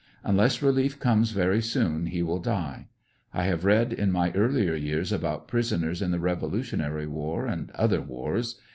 Unless 0.23 0.63
relief 0.63 0.97
comes 0.99 1.29
very 1.29 1.61
soon 1.61 2.07
he 2.07 2.23
will 2.23 2.39
die. 2.39 2.87
I 3.35 3.43
have 3.43 3.63
read 3.65 3.93
in 3.93 4.11
my 4.11 4.31
earlier 4.31 4.73
years 4.73 5.11
about 5.11 5.47
prisoners 5.47 6.01
in 6.01 6.09
the 6.09 6.17
revolu 6.17 6.61
tionary 6.61 7.07
war, 7.07 7.45
and 7.45 7.69
other 7.75 8.01
wars. 8.01 8.59